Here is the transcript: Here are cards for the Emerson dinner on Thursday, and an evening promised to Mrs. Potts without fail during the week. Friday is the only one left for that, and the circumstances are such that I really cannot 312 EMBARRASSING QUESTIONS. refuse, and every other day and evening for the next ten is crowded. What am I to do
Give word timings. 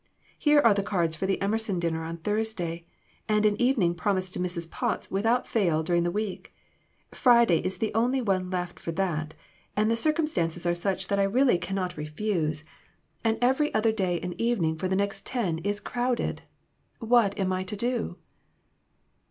Here 0.39 0.59
are 0.61 0.73
cards 0.73 1.15
for 1.15 1.27
the 1.27 1.39
Emerson 1.43 1.79
dinner 1.79 2.03
on 2.03 2.17
Thursday, 2.17 2.87
and 3.29 3.45
an 3.45 3.55
evening 3.61 3.93
promised 3.93 4.33
to 4.33 4.39
Mrs. 4.39 4.71
Potts 4.71 5.11
without 5.11 5.45
fail 5.45 5.83
during 5.83 6.01
the 6.01 6.09
week. 6.09 6.55
Friday 7.11 7.59
is 7.59 7.77
the 7.77 7.93
only 7.93 8.19
one 8.19 8.49
left 8.49 8.79
for 8.79 8.91
that, 8.93 9.35
and 9.75 9.91
the 9.91 9.95
circumstances 9.95 10.65
are 10.65 10.73
such 10.73 11.07
that 11.09 11.19
I 11.19 11.23
really 11.25 11.59
cannot 11.59 11.93
312 11.93 12.33
EMBARRASSING 12.33 12.65
QUESTIONS. 12.65 12.67
refuse, 12.87 13.23
and 13.23 13.37
every 13.43 13.71
other 13.75 13.91
day 13.91 14.19
and 14.21 14.33
evening 14.41 14.75
for 14.75 14.87
the 14.87 14.95
next 14.95 15.27
ten 15.27 15.59
is 15.59 15.79
crowded. 15.79 16.41
What 16.97 17.37
am 17.37 17.53
I 17.53 17.63
to 17.63 17.75
do 17.75 18.17